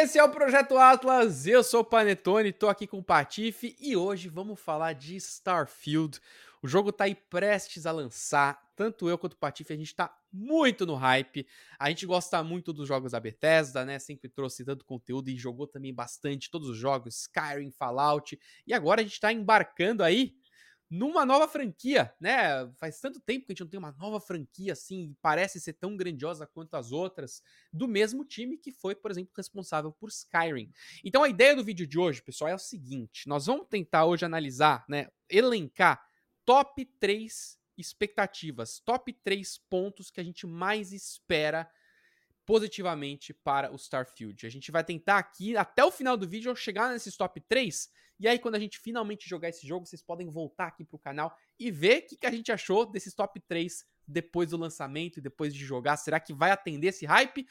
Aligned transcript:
Esse 0.00 0.16
é 0.16 0.22
o 0.22 0.30
Projeto 0.30 0.78
Atlas, 0.78 1.44
eu 1.44 1.60
sou 1.64 1.80
o 1.80 1.84
Panetone, 1.84 2.52
tô 2.52 2.68
aqui 2.68 2.86
com 2.86 2.98
o 2.98 3.02
Patife 3.02 3.74
e 3.80 3.96
hoje 3.96 4.28
vamos 4.28 4.60
falar 4.60 4.92
de 4.92 5.16
Starfield. 5.16 6.20
O 6.62 6.68
jogo 6.68 6.92
tá 6.92 7.02
aí 7.02 7.16
prestes 7.16 7.84
a 7.84 7.90
lançar, 7.90 8.62
tanto 8.76 9.08
eu 9.08 9.18
quanto 9.18 9.32
o 9.32 9.36
Patife, 9.36 9.72
a 9.72 9.76
gente 9.76 9.92
tá 9.92 10.16
muito 10.32 10.86
no 10.86 10.94
hype. 10.94 11.44
A 11.80 11.88
gente 11.88 12.06
gosta 12.06 12.40
muito 12.44 12.72
dos 12.72 12.86
jogos 12.86 13.10
da 13.10 13.18
Bethesda, 13.18 13.84
né? 13.84 13.98
Sempre 13.98 14.28
trouxe 14.28 14.64
tanto 14.64 14.84
conteúdo 14.84 15.30
e 15.30 15.36
jogou 15.36 15.66
também 15.66 15.92
bastante 15.92 16.48
todos 16.48 16.68
os 16.68 16.78
jogos, 16.78 17.22
Skyrim, 17.22 17.72
Fallout. 17.72 18.38
E 18.64 18.72
agora 18.72 19.00
a 19.00 19.04
gente 19.04 19.18
tá 19.18 19.32
embarcando 19.32 20.04
aí 20.04 20.36
numa 20.90 21.24
nova 21.24 21.46
franquia, 21.46 22.14
né? 22.20 22.66
Faz 22.76 23.00
tanto 23.00 23.20
tempo 23.20 23.46
que 23.46 23.52
a 23.52 23.54
gente 23.54 23.60
não 23.60 23.68
tem 23.68 23.78
uma 23.78 23.92
nova 23.92 24.20
franquia 24.20 24.72
assim, 24.72 25.14
parece 25.20 25.60
ser 25.60 25.74
tão 25.74 25.96
grandiosa 25.96 26.46
quanto 26.46 26.74
as 26.74 26.92
outras, 26.92 27.42
do 27.72 27.86
mesmo 27.86 28.24
time 28.24 28.56
que 28.56 28.72
foi, 28.72 28.94
por 28.94 29.10
exemplo, 29.10 29.32
responsável 29.36 29.92
por 29.92 30.08
Skyrim. 30.08 30.72
Então 31.04 31.22
a 31.22 31.28
ideia 31.28 31.54
do 31.54 31.64
vídeo 31.64 31.86
de 31.86 31.98
hoje, 31.98 32.22
pessoal, 32.22 32.50
é 32.50 32.54
o 32.54 32.58
seguinte: 32.58 33.28
nós 33.28 33.46
vamos 33.46 33.66
tentar 33.68 34.06
hoje 34.06 34.24
analisar, 34.24 34.84
né, 34.88 35.08
elencar 35.28 36.02
top 36.44 36.84
3 36.98 37.58
expectativas, 37.76 38.80
top 38.80 39.12
3 39.12 39.58
pontos 39.68 40.10
que 40.10 40.20
a 40.20 40.24
gente 40.24 40.46
mais 40.46 40.92
espera 40.92 41.68
positivamente 42.48 43.34
para 43.34 43.70
o 43.70 43.76
Starfield. 43.76 44.46
A 44.46 44.50
gente 44.50 44.72
vai 44.72 44.82
tentar 44.82 45.18
aqui, 45.18 45.54
até 45.54 45.84
o 45.84 45.90
final 45.90 46.16
do 46.16 46.26
vídeo, 46.26 46.56
chegar 46.56 46.90
nesses 46.90 47.14
top 47.14 47.38
3 47.42 47.90
e 48.20 48.26
aí, 48.26 48.38
quando 48.38 48.56
a 48.56 48.58
gente 48.58 48.80
finalmente 48.80 49.28
jogar 49.28 49.48
esse 49.48 49.66
jogo, 49.66 49.86
vocês 49.86 50.02
podem 50.02 50.28
voltar 50.28 50.66
aqui 50.66 50.84
pro 50.84 50.98
canal 50.98 51.36
e 51.58 51.70
ver 51.70 52.02
o 52.02 52.06
que, 52.06 52.16
que 52.16 52.26
a 52.26 52.30
gente 52.32 52.50
achou 52.50 52.84
desses 52.84 53.14
top 53.14 53.38
3 53.40 53.84
depois 54.06 54.50
do 54.50 54.56
lançamento 54.56 55.18
e 55.18 55.22
depois 55.22 55.54
de 55.54 55.64
jogar. 55.64 55.96
Será 55.96 56.18
que 56.18 56.32
vai 56.32 56.50
atender 56.50 56.88
esse 56.88 57.06
hype? 57.06 57.46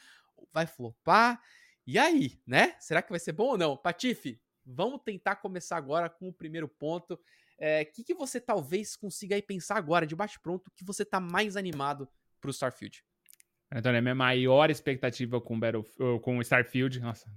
Vai 0.52 0.66
flopar? 0.66 1.42
E 1.86 1.98
aí, 1.98 2.38
né? 2.46 2.76
Será 2.78 3.00
que 3.00 3.08
vai 3.08 3.18
ser 3.18 3.32
bom 3.32 3.46
ou 3.46 3.58
não? 3.58 3.78
Patife, 3.78 4.38
vamos 4.64 5.00
tentar 5.02 5.36
começar 5.36 5.78
agora 5.78 6.10
com 6.10 6.28
o 6.28 6.34
primeiro 6.34 6.68
ponto. 6.68 7.14
O 7.14 7.18
é, 7.56 7.86
que, 7.86 8.04
que 8.04 8.14
você 8.14 8.38
talvez 8.38 8.94
consiga 8.94 9.36
aí 9.36 9.42
pensar 9.42 9.78
agora, 9.78 10.06
de 10.06 10.14
bate-pronto, 10.14 10.70
que 10.76 10.84
você 10.84 11.02
tá 11.02 11.18
mais 11.18 11.56
animado 11.56 12.06
pro 12.42 12.50
Starfield? 12.50 13.02
Então, 13.74 13.94
a 13.94 14.00
minha 14.00 14.14
maior 14.14 14.70
expectativa 14.70 15.40
com, 15.40 15.58
Battle, 15.58 15.84
com 16.22 16.40
Starfield, 16.40 17.00
nossa, 17.00 17.30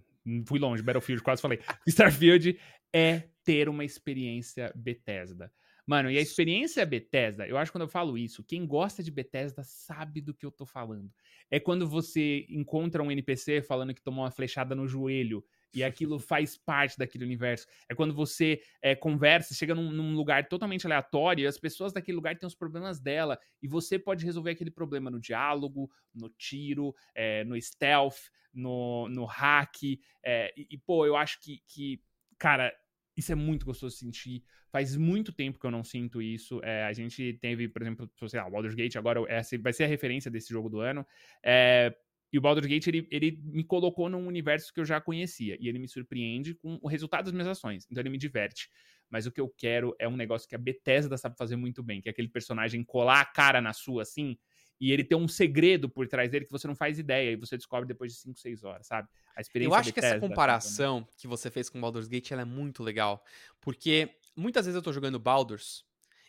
fui 0.45 0.59
longe, 0.59 0.81
Battlefield, 0.81 1.21
quase 1.21 1.41
falei. 1.41 1.59
Starfield 1.87 2.57
é 2.93 3.23
ter 3.43 3.67
uma 3.67 3.83
experiência 3.83 4.71
Bethesda. 4.75 5.51
Mano, 5.85 6.09
e 6.11 6.17
a 6.17 6.21
experiência 6.21 6.85
Bethesda, 6.85 7.47
eu 7.47 7.57
acho 7.57 7.71
que 7.71 7.73
quando 7.73 7.83
eu 7.83 7.89
falo 7.89 8.17
isso, 8.17 8.43
quem 8.43 8.65
gosta 8.65 9.03
de 9.03 9.11
Bethesda 9.11 9.63
sabe 9.63 10.21
do 10.21 10.33
que 10.33 10.45
eu 10.45 10.51
tô 10.51 10.65
falando. 10.65 11.11
É 11.49 11.59
quando 11.59 11.87
você 11.87 12.45
encontra 12.49 13.03
um 13.03 13.11
NPC 13.11 13.61
falando 13.61 13.93
que 13.93 14.01
tomou 14.01 14.23
uma 14.23 14.31
flechada 14.31 14.75
no 14.75 14.87
joelho 14.87 15.43
e 15.73 15.83
aquilo 15.83 16.19
faz 16.19 16.57
parte 16.57 16.97
daquele 16.97 17.23
universo. 17.23 17.67
É 17.89 17.95
quando 17.95 18.13
você 18.13 18.61
é, 18.81 18.95
conversa, 18.95 19.53
chega 19.53 19.73
num, 19.73 19.91
num, 19.91 20.15
lugar 20.15 20.47
totalmente 20.47 20.85
aleatório 20.85 21.43
e 21.43 21.47
as 21.47 21.57
pessoas 21.57 21.93
daquele 21.93 22.15
lugar 22.15 22.37
têm 22.37 22.47
os 22.47 22.55
problemas 22.55 22.99
dela 22.99 23.39
e 23.61 23.67
você 23.67 23.97
pode 23.97 24.25
resolver 24.25 24.51
aquele 24.51 24.71
problema 24.71 25.09
no 25.09 25.19
diálogo, 25.19 25.89
no 26.13 26.29
tiro, 26.29 26.93
é, 27.15 27.43
no 27.43 27.59
stealth, 27.61 28.29
no, 28.53 29.07
no 29.09 29.25
hack. 29.25 29.99
É, 30.23 30.53
e, 30.57 30.67
e, 30.71 30.77
pô, 30.77 31.05
eu 31.05 31.15
acho 31.15 31.39
que, 31.39 31.61
que 31.65 32.01
cara, 32.37 32.73
isso 33.15 33.31
é 33.31 33.35
muito 33.35 33.65
gostoso 33.65 33.95
de 33.95 33.99
sentir. 33.99 34.43
Faz 34.71 34.95
muito 34.95 35.33
tempo 35.33 35.59
que 35.59 35.65
eu 35.65 35.71
não 35.71 35.83
sinto 35.83 36.21
isso. 36.21 36.61
É, 36.63 36.85
a 36.85 36.93
gente 36.93 37.37
teve, 37.41 37.67
por 37.67 37.81
exemplo, 37.81 38.09
sei 38.27 38.39
lá, 38.39 38.47
o 38.47 38.51
Baldur's 38.51 38.75
Gate 38.75 38.95
agora 38.95 39.21
essa 39.27 39.57
vai 39.57 39.73
ser 39.73 39.83
a 39.83 39.87
referência 39.87 40.31
desse 40.31 40.49
jogo 40.49 40.69
do 40.69 40.79
ano. 40.79 41.05
É, 41.43 41.93
e 42.31 42.37
o 42.37 42.41
Baldur's 42.41 42.67
Gate, 42.67 42.87
ele, 42.87 43.07
ele 43.11 43.39
me 43.43 43.63
colocou 43.63 44.09
num 44.09 44.25
universo 44.25 44.73
que 44.73 44.79
eu 44.79 44.85
já 44.85 45.01
conhecia. 45.01 45.57
E 45.59 45.67
ele 45.67 45.77
me 45.77 45.87
surpreende 45.87 46.53
com 46.55 46.79
o 46.81 46.87
resultado 46.87 47.25
das 47.25 47.33
minhas 47.33 47.47
ações. 47.47 47.85
Então 47.91 48.01
ele 48.01 48.09
me 48.09 48.17
diverte. 48.17 48.69
Mas 49.09 49.25
o 49.25 49.31
que 49.31 49.41
eu 49.41 49.49
quero 49.49 49.93
é 49.99 50.07
um 50.07 50.15
negócio 50.15 50.47
que 50.47 50.55
a 50.55 50.57
Bethesda 50.57 51.17
sabe 51.17 51.37
fazer 51.37 51.57
muito 51.57 51.83
bem, 51.83 51.99
que 51.99 52.07
é 52.07 52.11
aquele 52.11 52.29
personagem 52.29 52.83
colar 52.83 53.19
a 53.19 53.25
cara 53.25 53.59
na 53.59 53.73
sua, 53.73 54.03
assim, 54.03 54.37
e 54.79 54.91
ele 54.91 55.03
tem 55.03 55.17
um 55.17 55.27
segredo 55.27 55.89
por 55.89 56.07
trás 56.07 56.31
dele 56.31 56.45
que 56.45 56.51
você 56.51 56.67
não 56.67 56.75
faz 56.75 56.97
ideia 56.97 57.31
e 57.31 57.35
você 57.35 57.57
descobre 57.57 57.87
depois 57.87 58.13
de 58.13 58.19
5, 58.19 58.39
6 58.39 58.63
horas, 58.63 58.87
sabe? 58.87 59.07
A 59.35 59.41
experiência 59.41 59.75
Eu 59.75 59.77
acho 59.77 59.93
que 59.93 59.99
essa 59.99 60.19
comparação 60.19 61.07
que 61.17 61.27
você 61.27 61.51
fez 61.51 61.69
com 61.69 61.79
Baldur's 61.79 62.07
Gate 62.07 62.31
é 62.31 62.45
muito 62.45 62.81
legal, 62.81 63.23
porque 63.59 64.09
muitas 64.35 64.65
vezes 64.65 64.75
eu 64.75 64.81
tô 64.81 64.91
jogando 64.91 65.19
Baldur's 65.19 65.85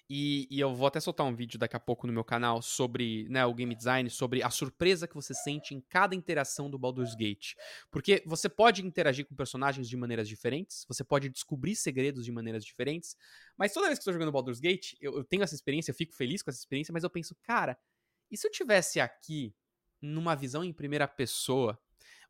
e, 0.09 0.47
e, 0.51 0.61
eu 0.61 0.75
vou 0.75 0.87
até 0.87 1.01
soltar 1.01 1.27
um 1.27 1.35
vídeo 1.35 1.59
daqui 1.59 1.77
a 1.77 1.81
pouco 1.81 2.07
no 2.07 2.13
meu 2.13 2.25
canal 2.25 2.61
sobre 2.61 3.27
né, 3.31 3.47
o 3.47 3.55
game 3.55 3.75
design, 3.75 4.11
sobre 4.11 4.43
a 4.43 4.51
surpresa 4.51 5.09
que 5.09 5.15
você 5.15 5.33
sente 5.33 5.75
em 5.75 5.81
cada 5.81 6.15
interação 6.15 6.69
do 6.69 6.79
Baldur's 6.79 7.15
Gate. 7.15 7.55
Porque 7.91 8.23
você 8.27 8.49
pode 8.49 8.85
interagir 8.85 9.27
com 9.27 9.35
personagens 9.35 9.89
de 9.89 9.97
maneiras 9.97 10.29
diferentes, 10.29 10.85
você 10.87 11.03
pode 11.03 11.29
descobrir 11.29 11.75
segredos 11.77 12.25
de 12.25 12.33
maneiras 12.33 12.65
diferentes, 12.65 13.17
mas 13.57 13.73
toda 13.73 13.87
vez 13.87 13.99
que 13.99 14.05
tô 14.05 14.13
jogando 14.13 14.33
Baldur's 14.33 14.61
Gate, 14.61 14.95
eu, 15.01 15.17
eu 15.17 15.25
tenho 15.25 15.43
essa 15.43 15.55
experiência, 15.55 15.91
eu 15.91 15.95
fico 15.95 16.15
feliz 16.15 16.43
com 16.43 16.51
essa 16.51 16.59
experiência, 16.59 16.93
mas 16.93 17.05
eu 17.05 17.11
penso, 17.11 17.35
cara, 17.43 17.79
e 18.31 18.37
se 18.37 18.47
eu 18.47 18.51
tivesse 18.51 19.01
aqui, 19.01 19.55
numa 20.01 20.35
visão 20.35 20.65
em 20.65 20.73
primeira 20.73 21.07
pessoa, 21.07 21.79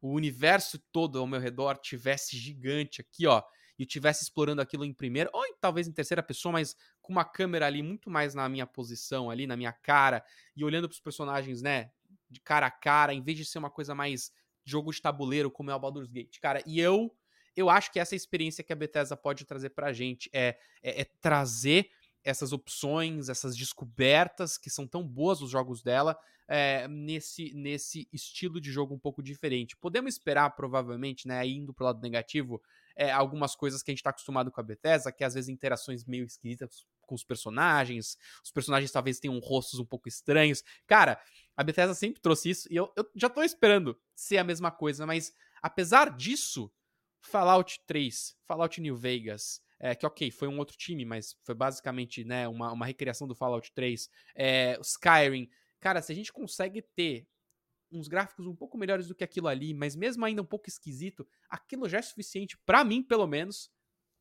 o 0.00 0.10
universo 0.10 0.78
todo 0.91 1.19
ao 1.19 1.27
meu 1.27 1.41
redor 1.41 1.78
tivesse 1.78 2.37
gigante 2.37 3.00
aqui, 3.00 3.27
ó, 3.27 3.43
e 3.82 3.87
tivesse 3.87 4.22
explorando 4.22 4.62
aquilo 4.62 4.84
em 4.84 4.93
primeira, 4.93 5.28
ou 5.32 5.44
em, 5.44 5.54
talvez 5.60 5.88
em 5.88 5.93
terceira 5.93 6.22
pessoa, 6.22 6.53
mas 6.53 6.76
com 7.00 7.12
uma 7.12 7.25
câmera 7.25 7.66
ali 7.66 7.82
muito 7.82 8.09
mais 8.09 8.32
na 8.32 8.48
minha 8.48 8.65
posição, 8.65 9.28
ali 9.28 9.44
na 9.44 9.56
minha 9.56 9.72
cara, 9.72 10.25
e 10.54 10.65
olhando 10.65 10.88
para 10.88 10.94
os 10.94 11.00
personagens, 11.00 11.60
né, 11.62 11.91
de 12.31 12.41
cara 12.41 12.66
a 12.66 12.71
cara, 12.71 13.12
em 13.12 13.21
vez 13.21 13.37
de 13.37 13.44
ser 13.44 13.59
uma 13.59 13.71
coisa 13.71 13.92
mais 13.92 14.32
jogo 14.65 14.92
de 14.92 15.03
tabuleiro, 15.03 15.50
como 15.50 15.69
é 15.69 15.75
o 15.75 15.81
Baldur's 15.81 16.09
Gate. 16.09 16.38
Cara, 16.38 16.62
e 16.65 16.78
eu 16.78 17.12
eu 17.54 17.69
acho 17.69 17.92
que 17.92 17.98
essa 18.00 18.15
é 18.15 18.16
a 18.16 18.22
experiência 18.22 18.65
que 18.65 18.72
a 18.72 18.76
Bethesda 18.76 19.15
pode 19.15 19.44
trazer 19.44 19.71
pra 19.71 19.92
gente, 19.92 20.31
é, 20.32 20.56
é, 20.81 21.03
é 21.03 21.04
trazer 21.21 21.91
essas 22.25 22.53
opções, 22.53 23.28
essas 23.28 23.56
descobertas 23.56 24.56
que 24.56 24.71
são 24.71 24.87
tão 24.87 25.06
boas 25.06 25.42
os 25.42 25.50
jogos 25.50 25.82
dela 25.82 26.16
é, 26.48 26.87
nesse, 26.88 27.53
nesse 27.53 28.09
estilo 28.12 28.60
de 28.60 28.71
jogo 28.71 28.94
um 28.94 28.98
pouco 28.98 29.22
diferente. 29.22 29.76
Podemos 29.76 30.15
esperar, 30.15 30.50
provavelmente, 30.50 31.26
né, 31.26 31.47
indo 31.47 31.75
pro 31.75 31.84
lado 31.84 32.00
negativo, 32.00 32.62
é, 32.97 33.10
algumas 33.10 33.54
coisas 33.54 33.82
que 33.82 33.91
a 33.91 33.92
gente 33.92 34.00
está 34.00 34.10
acostumado 34.10 34.50
com 34.50 34.60
a 34.60 34.64
Bethesda, 34.64 35.12
que 35.12 35.25
às 35.25 35.34
vezes 35.34 35.48
interações 35.48 36.04
meio 36.04 36.25
esquisitas 36.25 36.86
com 37.03 37.14
os 37.14 37.25
personagens, 37.25 38.16
os 38.42 38.50
personagens 38.50 38.91
talvez 38.91 39.19
tenham 39.20 39.38
rostos 39.38 39.78
um 39.78 39.84
pouco 39.84 40.08
estranhos. 40.08 40.62
Cara, 40.86 41.20
a 41.56 41.62
Bethesda 41.62 41.94
sempre 41.94 42.20
trouxe 42.20 42.50
isso 42.50 42.69
e 42.70 42.76
eu, 42.76 42.92
eu 42.97 43.08
já 43.14 43.28
tô 43.28 43.42
esperando 43.42 43.98
ser 44.14 44.38
a 44.38 44.44
mesma 44.44 44.70
coisa, 44.70 45.06
mas 45.06 45.32
apesar 45.60 46.16
disso, 46.16 46.72
Fallout 47.20 47.80
3, 47.86 48.36
Fallout 48.47 48.80
New 48.80 48.97
Vegas, 48.97 49.60
é, 49.78 49.94
que 49.94 50.06
ok, 50.06 50.30
foi 50.30 50.48
um 50.48 50.59
outro 50.59 50.76
time, 50.76 51.04
mas 51.04 51.36
foi 51.44 51.54
basicamente 51.54 52.24
né, 52.24 52.47
uma, 52.48 52.72
uma 52.72 52.86
recriação 52.86 53.26
do 53.26 53.34
Fallout 53.34 53.72
3, 53.72 54.09
é, 54.34 54.78
Skyrim. 54.80 55.48
Cara, 55.80 56.00
se 56.00 56.12
a 56.12 56.14
gente 56.14 56.32
consegue 56.32 56.80
ter 56.80 57.26
uns 57.92 58.08
gráficos 58.08 58.47
um 58.47 58.54
pouco 58.54 58.78
melhores 58.78 59.06
do 59.06 59.14
que 59.14 59.25
aquilo 59.25 59.48
ali, 59.48 59.75
mas 59.75 59.94
mesmo 59.94 60.25
ainda 60.25 60.42
um 60.42 60.47
pouco 60.47 60.69
esquisito, 60.69 61.26
aquilo 61.48 61.88
já 61.88 61.98
é 61.98 62.03
suficiente, 62.03 62.56
para 62.64 62.84
mim, 62.84 63.03
pelo 63.03 63.26
menos, 63.26 63.70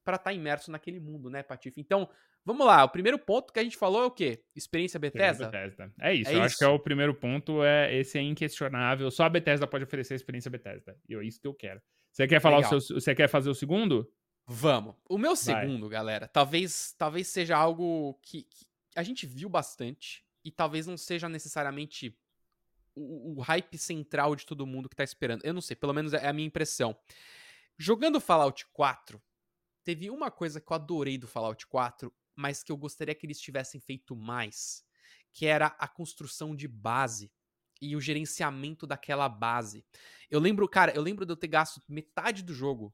para 0.04 0.16
estar 0.16 0.32
tá 0.32 0.34
imerso 0.34 0.72
naquele 0.72 1.00
mundo, 1.00 1.30
né, 1.30 1.44
Patife? 1.44 1.80
Então, 1.80 2.10
vamos 2.44 2.66
lá, 2.66 2.84
o 2.84 2.90
primeiro 2.90 3.18
ponto 3.18 3.54
que 3.54 3.60
a 3.60 3.64
gente 3.64 3.78
falou 3.78 4.04
é 4.04 4.06
o 4.06 4.12
quê? 4.12 4.44
Experiência 4.56 5.00
Bethesda? 5.00 5.46
Bethesda. 5.46 5.94
É 6.00 6.14
isso, 6.14 6.30
é 6.30 6.34
eu 6.34 6.38
isso. 6.38 6.46
acho 6.46 6.58
que 6.58 6.64
é 6.64 6.68
o 6.68 6.80
primeiro 6.80 7.14
ponto, 7.14 7.64
é 7.64 7.96
esse 7.96 8.18
é 8.18 8.22
inquestionável, 8.22 9.10
só 9.10 9.24
a 9.24 9.30
Bethesda 9.30 9.68
pode 9.68 9.84
oferecer 9.84 10.14
a 10.14 10.18
experiência 10.18 10.52
Bethesda, 10.52 10.98
e 11.08 11.16
é 11.16 11.24
isso 11.24 11.40
que 11.40 11.48
eu 11.48 11.54
quero. 11.54 11.82
Você 12.12 12.28
quer 12.28 12.42
falar 12.42 12.60
o 12.60 12.80
seu, 12.80 13.00
você 13.00 13.16
quer 13.16 13.30
fazer 13.30 13.50
o 13.50 13.56
segundo? 13.56 14.12
Vamos. 14.46 14.96
O 15.08 15.18
meu 15.18 15.36
segundo, 15.36 15.84
Vai. 15.84 15.92
galera, 15.92 16.28
talvez 16.28 16.94
talvez 16.98 17.28
seja 17.28 17.56
algo 17.56 18.20
que, 18.22 18.44
que, 18.44 18.66
a 18.96 19.04
gente 19.04 19.26
viu 19.26 19.48
bastante 19.48 20.26
e 20.44 20.52
talvez 20.52 20.88
não 20.88 20.98
seja 20.98 21.30
necessariamente 21.30 22.18
o, 22.96 23.40
o, 23.40 23.42
hype 23.42 23.78
central 23.78 24.36
de 24.36 24.46
todo 24.46 24.66
mundo 24.66 24.90
que 24.90 24.96
tá 24.96 25.04
esperando. 25.04 25.44
Eu 25.44 25.54
não 25.54 25.62
sei, 25.62 25.76
pelo 25.76 25.94
menos 25.94 26.14
é 26.14 26.28
a 26.28 26.34
minha 26.34 26.48
impressão. 26.48 26.96
Jogando 27.78 28.20
Fallout 28.20 28.66
4, 28.74 29.22
teve 29.84 30.10
uma 30.10 30.30
coisa 30.30 30.62
que 30.62 30.72
eu 30.72 30.76
adorei 30.76 31.18
do 31.18 31.28
Fallout 31.28 31.66
4, 31.68 32.14
mas 32.36 32.64
que 32.64 32.72
eu 32.72 32.78
gostaria 32.78 33.16
que 33.16 33.26
eles 33.26 33.40
tivessem 33.40 33.80
feito 33.80 34.16
mais, 34.16 34.84
que 35.32 35.46
era 35.46 35.68
a 35.80 35.88
construção 35.88 36.56
de 36.56 36.68
base 36.68 37.32
e 37.82 37.96
o 37.96 38.02
gerenciamento 38.02 38.86
daquela 38.86 39.28
base. 39.28 39.84
Eu 40.30 40.40
lembro, 40.40 40.68
cara, 40.70 40.92
eu 40.94 41.02
lembro 41.02 41.26
de 41.26 41.32
eu 41.32 41.38
ter 41.38 41.48
gasto 41.48 41.82
metade 41.90 42.44
do 42.44 42.54
jogo 42.54 42.94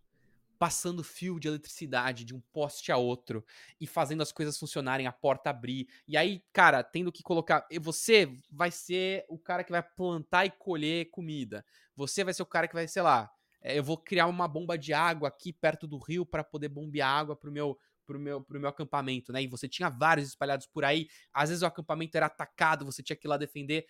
passando 0.58 1.04
fio 1.04 1.40
de 1.40 1.48
eletricidade 1.48 2.26
de 2.26 2.36
um 2.36 2.42
poste 2.52 2.92
a 2.92 2.98
outro 2.98 3.46
e 3.80 3.88
fazendo 3.88 4.22
as 4.22 4.32
coisas 4.32 4.58
funcionarem, 4.58 5.08
a 5.08 5.12
porta 5.12 5.50
abrir. 5.50 5.88
E 6.08 6.18
aí, 6.18 6.44
cara, 6.52 6.84
tendo 6.84 7.12
que 7.12 7.24
colocar. 7.24 7.66
Você 7.82 8.40
vai 8.50 8.72
ser 8.72 9.26
o 9.30 9.38
cara 9.38 9.64
que 9.64 9.72
vai 9.72 9.84
plantar 9.84 10.46
e 10.46 10.52
colher 10.52 11.10
comida. 11.10 11.66
Você 11.96 12.24
vai 12.24 12.34
ser 12.34 12.44
o 12.44 12.46
cara 12.46 12.68
que 12.68 12.74
vai, 12.74 12.88
sei 12.88 13.02
lá, 13.02 13.32
é, 13.62 13.78
eu 13.78 13.84
vou 13.84 13.98
criar 13.98 14.28
uma 14.28 14.48
bomba 14.48 14.78
de 14.78 14.94
água 14.94 15.28
aqui 15.28 15.52
perto 15.52 15.88
do 15.88 15.98
rio 15.98 16.26
para 16.26 16.44
poder 16.44 16.70
bombear 16.70 17.10
água 17.10 17.36
pro 17.36 17.52
meu. 17.52 17.78
Pro 18.06 18.18
meu, 18.18 18.42
pro 18.42 18.58
meu 18.58 18.70
acampamento, 18.70 19.34
né? 19.34 19.44
E 19.44 19.48
você 19.48 19.68
tinha 19.68 19.90
vários 19.90 20.30
espalhados 20.30 20.66
por 20.66 20.86
aí. 20.86 21.10
Às 21.34 21.50
vezes 21.50 21.62
o 21.62 21.66
acampamento 21.66 22.16
era 22.16 22.28
atacado, 22.28 22.86
você 22.86 23.04
tinha 23.04 23.18
que 23.18 23.28
ir 23.28 23.30
lá 23.30 23.36
defender. 23.36 23.86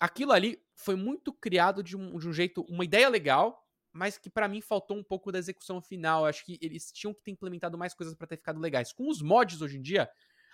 Aquilo 0.00 0.32
ali 0.32 0.60
foi 0.74 0.96
muito 0.96 1.32
criado 1.32 1.80
de 1.80 1.96
um, 1.96 2.18
de 2.18 2.28
um 2.28 2.32
jeito, 2.32 2.62
uma 2.68 2.84
ideia 2.84 3.08
legal, 3.08 3.63
mas 3.94 4.18
que 4.18 4.28
para 4.28 4.48
mim 4.48 4.60
faltou 4.60 4.96
um 4.96 5.04
pouco 5.04 5.30
da 5.30 5.38
execução 5.38 5.80
final. 5.80 6.22
Eu 6.22 6.26
acho 6.26 6.44
que 6.44 6.58
eles 6.60 6.90
tinham 6.90 7.14
que 7.14 7.22
ter 7.22 7.30
implementado 7.30 7.78
mais 7.78 7.94
coisas 7.94 8.12
para 8.12 8.26
ter 8.26 8.36
ficado 8.36 8.60
legais. 8.60 8.92
Com 8.92 9.08
os 9.08 9.22
mods 9.22 9.62
hoje 9.62 9.78
em 9.78 9.80
dia, 9.80 10.10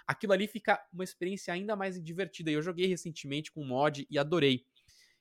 aquilo 0.06 0.34
ali 0.34 0.46
fica 0.46 0.78
uma 0.92 1.02
experiência 1.02 1.52
ainda 1.54 1.74
mais 1.74 2.00
divertida. 2.00 2.50
Eu 2.50 2.60
joguei 2.60 2.86
recentemente 2.86 3.50
com 3.50 3.64
mod 3.64 4.06
e 4.10 4.18
adorei. 4.18 4.66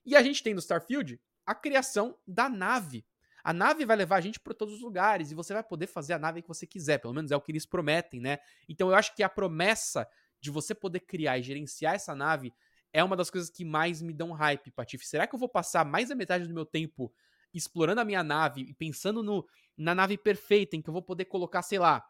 E 0.05 0.17
a 0.17 0.21
gente 0.21 0.43
tem 0.43 0.53
no 0.53 0.59
Starfield 0.59 1.17
a 1.45 1.55
criação 1.55 2.17
da 2.27 2.49
nave. 2.49 3.05
A 3.41 3.53
nave 3.53 3.85
vai 3.85 3.95
levar 3.95 4.17
a 4.17 4.21
gente 4.21 4.37
para 4.37 4.53
todos 4.53 4.75
os 4.75 4.81
lugares 4.81 5.31
e 5.31 5.35
você 5.35 5.53
vai 5.53 5.63
poder 5.63 5.87
fazer 5.87 6.11
a 6.11 6.19
nave 6.19 6.41
que 6.41 6.47
você 6.47 6.67
quiser, 6.67 6.97
pelo 6.97 7.13
menos 7.13 7.31
é 7.31 7.37
o 7.37 7.41
que 7.41 7.53
eles 7.53 7.65
prometem, 7.65 8.19
né? 8.19 8.39
Então 8.67 8.89
eu 8.89 8.95
acho 8.95 9.15
que 9.15 9.23
a 9.23 9.29
promessa 9.29 10.05
de 10.41 10.51
você 10.51 10.75
poder 10.75 10.99
criar 10.99 11.37
e 11.37 11.43
gerenciar 11.43 11.95
essa 11.95 12.13
nave 12.13 12.53
é 12.91 13.01
uma 13.01 13.15
das 13.15 13.29
coisas 13.29 13.49
que 13.49 13.63
mais 13.63 14.01
me 14.01 14.13
dão 14.13 14.33
hype, 14.33 14.71
Patife. 14.71 15.07
Será 15.07 15.25
que 15.25 15.33
eu 15.33 15.39
vou 15.39 15.47
passar 15.47 15.85
mais 15.85 16.09
da 16.09 16.15
metade 16.15 16.47
do 16.47 16.53
meu 16.53 16.65
tempo 16.65 17.13
explorando 17.53 18.01
a 18.01 18.05
minha 18.05 18.23
nave 18.23 18.61
e 18.61 18.73
pensando 18.73 19.23
no, 19.23 19.45
na 19.77 19.95
nave 19.95 20.17
perfeita, 20.17 20.75
em 20.75 20.81
que 20.81 20.89
eu 20.89 20.93
vou 20.93 21.01
poder 21.01 21.25
colocar, 21.25 21.61
sei 21.61 21.79
lá, 21.79 22.03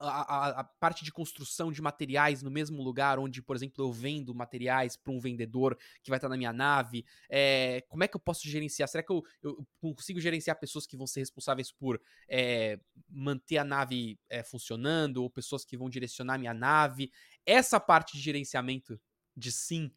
a, 0.00 0.06
a, 0.06 0.60
a, 0.60 0.64
parte 0.64 1.04
de 1.04 1.10
construção 1.10 1.72
de 1.72 1.82
materiais 1.82 2.42
no 2.42 2.50
mesmo 2.50 2.82
lugar 2.82 3.18
onde, 3.18 3.42
por 3.42 3.56
exemplo, 3.56 3.84
eu 3.84 3.92
vendo 3.92 4.34
materiais 4.34 4.96
para 4.96 5.12
um 5.12 5.18
vendedor 5.18 5.76
que 6.02 6.10
vai 6.10 6.18
estar 6.18 6.28
na 6.28 6.36
minha 6.36 6.52
nave? 6.52 7.04
É, 7.28 7.82
como 7.88 8.04
é 8.04 8.08
que 8.08 8.16
eu 8.16 8.20
posso 8.20 8.48
gerenciar? 8.48 8.88
Será 8.88 9.02
que 9.02 9.10
eu, 9.10 9.24
eu 9.42 9.66
consigo 9.80 10.20
gerenciar 10.20 10.58
pessoas 10.58 10.86
que 10.86 10.96
vão 10.96 11.06
ser 11.06 11.20
responsáveis 11.20 11.72
por 11.72 12.00
é, 12.28 12.78
manter 13.08 13.58
a 13.58 13.64
nave 13.64 14.18
é, 14.28 14.42
funcionando 14.42 15.22
ou 15.22 15.30
pessoas 15.30 15.64
que 15.64 15.76
vão 15.76 15.90
direcionar 15.90 16.38
minha 16.38 16.54
nave? 16.54 17.10
Essa 17.44 17.80
parte 17.80 18.16
de 18.16 18.22
gerenciamento 18.22 19.00
de 19.36 19.50
sim 19.50 19.90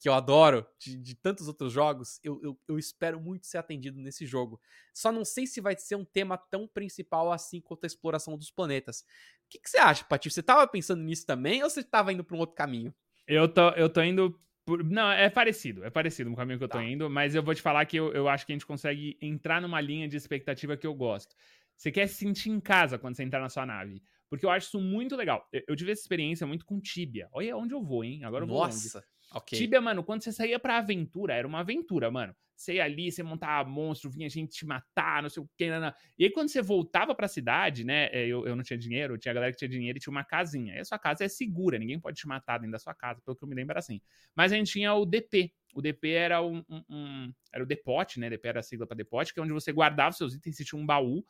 que 0.00 0.08
eu 0.08 0.14
adoro, 0.14 0.66
de, 0.78 0.96
de 0.96 1.14
tantos 1.14 1.46
outros 1.46 1.70
jogos, 1.70 2.18
eu, 2.24 2.40
eu, 2.42 2.58
eu, 2.66 2.78
espero 2.78 3.20
muito 3.20 3.46
ser 3.46 3.58
atendido 3.58 4.00
nesse 4.00 4.24
jogo. 4.24 4.58
Só 4.94 5.12
não 5.12 5.26
sei 5.26 5.46
se 5.46 5.60
vai 5.60 5.76
ser 5.76 5.94
um 5.94 6.06
tema 6.06 6.38
tão 6.38 6.66
principal 6.66 7.30
assim 7.30 7.60
quanto 7.60 7.84
a 7.84 7.86
exploração 7.86 8.34
dos 8.38 8.50
planetas. 8.50 9.00
O 9.00 9.04
que, 9.50 9.58
que 9.58 9.68
você 9.68 9.76
acha, 9.76 10.02
Pati? 10.04 10.30
Você 10.30 10.40
estava 10.40 10.66
pensando 10.66 11.02
nisso 11.02 11.26
também 11.26 11.62
ou 11.62 11.68
você 11.68 11.80
estava 11.80 12.10
indo 12.14 12.24
para 12.24 12.34
um 12.34 12.40
outro 12.40 12.56
caminho? 12.56 12.94
Eu 13.26 13.46
tô, 13.46 13.68
eu 13.70 13.90
tô 13.90 14.02
indo. 14.02 14.34
Por... 14.64 14.82
Não, 14.82 15.12
é 15.12 15.28
parecido, 15.28 15.84
é 15.84 15.90
parecido 15.90 16.32
o 16.32 16.36
caminho 16.36 16.58
que 16.58 16.64
eu 16.64 16.68
tô 16.68 16.78
tá. 16.78 16.84
indo, 16.84 17.10
mas 17.10 17.34
eu 17.34 17.42
vou 17.42 17.54
te 17.54 17.60
falar 17.60 17.84
que 17.84 17.98
eu, 17.98 18.10
eu 18.14 18.26
acho 18.26 18.46
que 18.46 18.52
a 18.52 18.54
gente 18.54 18.66
consegue 18.66 19.18
entrar 19.20 19.60
numa 19.60 19.82
linha 19.82 20.08
de 20.08 20.16
expectativa 20.16 20.78
que 20.78 20.86
eu 20.86 20.94
gosto. 20.94 21.36
Você 21.76 21.92
quer 21.92 22.06
se 22.06 22.14
sentir 22.14 22.48
em 22.48 22.60
casa 22.60 22.98
quando 22.98 23.16
você 23.16 23.22
entrar 23.22 23.40
na 23.40 23.50
sua 23.50 23.66
nave. 23.66 24.02
Porque 24.30 24.46
eu 24.46 24.50
acho 24.50 24.68
isso 24.68 24.80
muito 24.80 25.14
legal. 25.14 25.46
Eu, 25.52 25.62
eu 25.68 25.76
tive 25.76 25.92
essa 25.92 26.00
experiência 26.00 26.46
muito 26.46 26.64
com 26.64 26.80
Tibia. 26.80 27.28
Olha 27.32 27.54
onde 27.54 27.74
eu 27.74 27.82
vou, 27.82 28.02
hein? 28.02 28.24
Agora 28.24 28.44
eu 28.44 28.48
vou 28.48 28.60
Nossa. 28.60 29.04
Okay. 29.34 29.58
Tibia, 29.58 29.80
mano, 29.80 30.02
quando 30.02 30.22
você 30.22 30.32
saía 30.32 30.58
pra 30.58 30.78
aventura, 30.78 31.34
era 31.34 31.46
uma 31.46 31.60
aventura, 31.60 32.10
mano. 32.10 32.34
Você 32.60 32.74
ia 32.74 32.84
ali, 32.84 33.10
você 33.10 33.22
montava 33.22 33.66
monstro, 33.66 34.10
vinha 34.10 34.28
gente 34.28 34.52
te 34.52 34.66
matar, 34.66 35.22
não 35.22 35.30
sei 35.30 35.42
o 35.42 35.48
que. 35.56 35.70
Não, 35.70 35.80
não. 35.80 35.94
E 36.18 36.24
aí, 36.24 36.30
quando 36.30 36.50
você 36.50 36.60
voltava 36.60 37.14
pra 37.14 37.26
cidade, 37.26 37.84
né? 37.84 38.10
É, 38.12 38.26
eu, 38.26 38.46
eu 38.46 38.54
não 38.54 38.62
tinha 38.62 38.78
dinheiro, 38.78 39.16
tinha 39.16 39.32
galera 39.32 39.50
que 39.50 39.58
tinha 39.58 39.68
dinheiro 39.68 39.96
e 39.96 40.00
tinha 40.00 40.10
uma 40.10 40.24
casinha. 40.24 40.74
E 40.74 40.78
a 40.78 40.84
sua 40.84 40.98
casa 40.98 41.24
é 41.24 41.28
segura, 41.28 41.78
ninguém 41.78 41.98
pode 41.98 42.18
te 42.18 42.28
matar 42.28 42.58
dentro 42.58 42.72
da 42.72 42.78
sua 42.78 42.92
casa, 42.92 43.22
pelo 43.24 43.34
que 43.34 43.42
eu 43.42 43.48
me 43.48 43.54
lembro 43.54 43.72
era 43.72 43.78
assim. 43.78 43.98
Mas 44.36 44.52
a 44.52 44.56
gente 44.56 44.72
tinha 44.72 44.92
o 44.92 45.06
DP. 45.06 45.54
O 45.72 45.80
DP 45.80 46.10
era 46.10 46.42
um. 46.42 46.62
um, 46.68 46.84
um 46.90 47.32
era 47.50 47.64
o 47.64 47.66
depote, 47.66 48.20
né? 48.20 48.28
DP 48.28 48.48
era 48.48 48.60
a 48.60 48.62
sigla 48.62 48.86
pra 48.86 48.94
depote, 48.94 49.32
que 49.32 49.40
é 49.40 49.42
onde 49.42 49.54
você 49.54 49.72
guardava 49.72 50.12
seus 50.12 50.34
itens, 50.34 50.56
você 50.56 50.64
tinha 50.64 50.78
um 50.78 50.84
baú. 50.84 51.20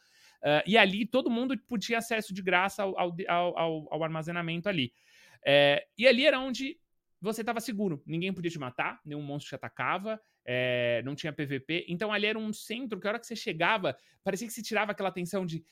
Uh, 0.42 0.64
e 0.66 0.76
ali 0.76 1.06
todo 1.06 1.30
mundo 1.30 1.56
podia 1.68 1.98
acesso 1.98 2.34
de 2.34 2.42
graça 2.42 2.82
ao, 2.82 2.98
ao, 2.98 3.14
ao, 3.28 3.94
ao 3.94 4.02
armazenamento 4.02 4.68
ali. 4.68 4.92
É, 5.46 5.86
e 5.96 6.08
ali 6.08 6.26
era 6.26 6.40
onde 6.40 6.76
você 7.20 7.42
estava 7.42 7.60
seguro. 7.60 8.02
Ninguém 8.06 8.32
podia 8.32 8.50
te 8.50 8.58
matar, 8.58 9.00
nenhum 9.04 9.22
monstro 9.22 9.50
te 9.50 9.54
atacava, 9.54 10.20
é, 10.44 11.02
não 11.04 11.14
tinha 11.14 11.32
PVP. 11.32 11.86
Então 11.88 12.12
ali 12.12 12.26
era 12.26 12.38
um 12.38 12.52
centro 12.52 12.98
que 12.98 13.06
a 13.06 13.10
hora 13.10 13.18
que 13.18 13.26
você 13.26 13.36
chegava, 13.36 13.96
parecia 14.24 14.46
que 14.46 14.52
se 14.52 14.62
tirava 14.62 14.92
aquela 14.92 15.10
tensão 15.10 15.44
de. 15.44 15.64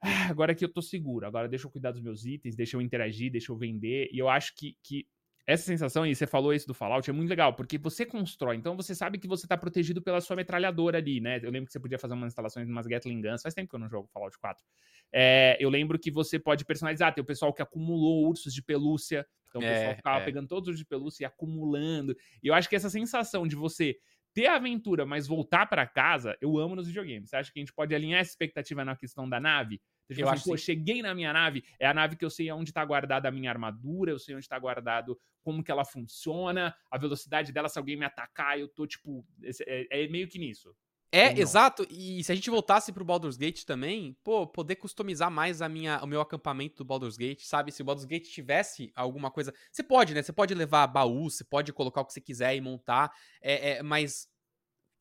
Ah, 0.00 0.28
agora 0.28 0.54
que 0.54 0.64
eu 0.64 0.68
tô 0.68 0.82
seguro, 0.82 1.26
agora 1.26 1.48
deixa 1.48 1.66
eu 1.66 1.70
cuidar 1.70 1.92
dos 1.92 2.02
meus 2.02 2.24
itens, 2.24 2.56
deixa 2.56 2.76
eu 2.76 2.80
interagir, 2.80 3.30
deixa 3.30 3.52
eu 3.52 3.56
vender. 3.56 4.08
E 4.12 4.18
eu 4.18 4.28
acho 4.28 4.52
que, 4.56 4.76
que 4.82 5.06
essa 5.46 5.64
sensação, 5.64 6.06
e 6.06 6.14
você 6.14 6.26
falou 6.26 6.54
isso 6.54 6.66
do 6.66 6.74
Fallout, 6.74 7.08
é 7.08 7.12
muito 7.12 7.28
legal, 7.28 7.54
porque 7.54 7.76
você 7.76 8.06
constrói, 8.06 8.56
então 8.56 8.76
você 8.76 8.94
sabe 8.94 9.18
que 9.18 9.26
você 9.26 9.46
tá 9.46 9.56
protegido 9.56 10.00
pela 10.00 10.20
sua 10.20 10.36
metralhadora 10.36 10.98
ali, 10.98 11.20
né? 11.20 11.40
Eu 11.42 11.50
lembro 11.50 11.66
que 11.66 11.72
você 11.72 11.80
podia 11.80 11.98
fazer 11.98 12.14
umas 12.14 12.28
instalações 12.28 12.68
umas 12.68 12.86
Gatling 12.86 13.20
Guns, 13.20 13.42
faz 13.42 13.54
tempo 13.54 13.68
que 13.68 13.74
eu 13.74 13.80
não 13.80 13.88
jogo 13.88 14.08
Fallout 14.12 14.38
4. 14.38 14.64
É, 15.12 15.56
eu 15.58 15.68
lembro 15.68 15.98
que 15.98 16.10
você 16.12 16.38
pode 16.38 16.64
personalizar, 16.64 17.12
tem 17.12 17.22
o 17.22 17.26
pessoal 17.26 17.52
que 17.52 17.60
acumulou 17.60 18.28
ursos 18.28 18.54
de 18.54 18.62
pelúcia, 18.62 19.26
então 19.52 19.60
o 19.60 19.64
pessoal 19.64 19.90
é, 19.90 19.94
ficava 19.94 20.20
é. 20.20 20.24
pegando 20.24 20.48
todos 20.48 20.70
os 20.70 20.78
de 20.78 20.84
pelúcia 20.84 21.24
e 21.24 21.26
acumulando. 21.26 22.16
E 22.42 22.48
eu 22.48 22.54
acho 22.54 22.68
que 22.68 22.74
essa 22.74 22.88
sensação 22.88 23.46
de 23.46 23.54
você 23.54 23.96
ter 24.32 24.46
aventura, 24.46 25.04
mas 25.04 25.26
voltar 25.26 25.66
para 25.66 25.86
casa, 25.86 26.36
eu 26.40 26.56
amo 26.56 26.74
nos 26.74 26.86
videogames. 26.86 27.28
Você 27.28 27.36
acha 27.36 27.52
que 27.52 27.58
a 27.58 27.62
gente 27.62 27.72
pode 27.72 27.94
alinhar 27.94 28.20
essa 28.20 28.30
expectativa 28.30 28.82
na 28.82 28.96
questão 28.96 29.28
da 29.28 29.38
nave? 29.38 29.78
Eu 30.08 30.28
assim, 30.28 30.36
acho 30.36 30.44
pô, 30.44 30.56
cheguei 30.56 31.02
na 31.02 31.14
minha 31.14 31.32
nave, 31.32 31.62
é 31.78 31.86
a 31.86 31.94
nave 31.94 32.16
que 32.16 32.24
eu 32.24 32.30
sei 32.30 32.50
onde 32.50 32.70
está 32.70 32.84
guardada 32.84 33.28
a 33.28 33.30
minha 33.30 33.50
armadura, 33.50 34.10
eu 34.10 34.18
sei 34.18 34.34
onde 34.34 34.44
está 34.44 34.58
guardado 34.58 35.18
como 35.42 35.62
que 35.62 35.70
ela 35.70 35.84
funciona, 35.84 36.74
a 36.90 36.98
velocidade 36.98 37.52
dela, 37.52 37.68
se 37.68 37.78
alguém 37.78 37.96
me 37.96 38.04
atacar, 38.04 38.58
eu 38.58 38.68
tô, 38.68 38.86
tipo, 38.86 39.24
é, 39.66 40.04
é 40.04 40.08
meio 40.08 40.28
que 40.28 40.38
nisso. 40.38 40.74
É, 41.12 41.38
exato. 41.38 41.86
E 41.90 42.24
se 42.24 42.32
a 42.32 42.34
gente 42.34 42.48
voltasse 42.48 42.90
pro 42.90 43.04
Baldur's 43.04 43.36
Gate 43.36 43.64
também, 43.64 44.16
pô, 44.24 44.46
poder 44.46 44.76
customizar 44.76 45.30
mais 45.30 45.60
a 45.60 45.68
minha, 45.68 46.02
o 46.02 46.06
meu 46.06 46.22
acampamento 46.22 46.78
do 46.78 46.84
Baldur's 46.86 47.18
Gate, 47.18 47.42
sabe? 47.42 47.70
Se 47.70 47.82
o 47.82 47.84
Baldur's 47.84 48.06
Gate 48.06 48.28
tivesse 48.30 48.90
alguma 48.96 49.30
coisa. 49.30 49.52
Você 49.70 49.82
pode, 49.82 50.14
né? 50.14 50.22
Você 50.22 50.32
pode 50.32 50.54
levar 50.54 50.86
baú, 50.86 51.30
você 51.30 51.44
pode 51.44 51.70
colocar 51.72 52.00
o 52.00 52.06
que 52.06 52.14
você 52.14 52.20
quiser 52.20 52.56
e 52.56 52.62
montar. 52.62 53.12
É, 53.42 53.72
é 53.72 53.82
mas 53.82 54.26